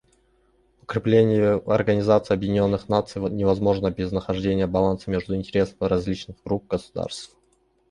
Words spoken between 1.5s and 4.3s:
Организации Объединенных Наций невозможно без